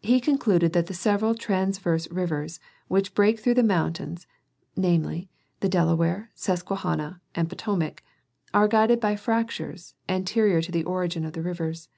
[0.00, 4.26] He concluded that the several transverse rivers which break through the mountains,
[4.76, 5.28] namely,
[5.60, 8.02] the Delaware, Susquehanna and Potomac,
[8.54, 11.90] are guided by fractures, anteiior to the origin of the rivers.